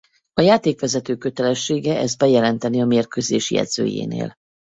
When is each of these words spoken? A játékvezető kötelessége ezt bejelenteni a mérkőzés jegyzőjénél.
A 0.33 0.41
játékvezető 0.41 1.15
kötelessége 1.17 1.97
ezt 1.99 2.17
bejelenteni 2.17 2.81
a 2.81 2.85
mérkőzés 2.85 3.51
jegyzőjénél. 3.51 4.35